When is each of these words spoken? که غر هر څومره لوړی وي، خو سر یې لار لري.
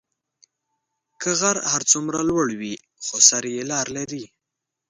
که 1.21 1.29
غر 1.39 1.57
هر 1.71 1.81
څومره 1.91 2.19
لوړی 2.29 2.55
وي، 2.61 2.73
خو 3.05 3.15
سر 3.29 3.43
یې 3.53 3.63
لار 3.71 3.87
لري. 3.97 4.23